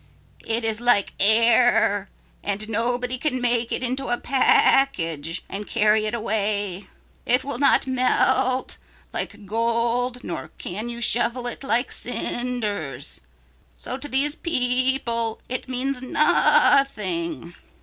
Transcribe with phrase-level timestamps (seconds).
[0.47, 2.09] It is like air
[2.43, 6.87] and nobody can make it into a package and carry it away.
[7.23, 8.79] It will not melt
[9.13, 13.21] like gold nor can you shovel it like cinders.
[13.77, 17.53] So to these people it means nothing.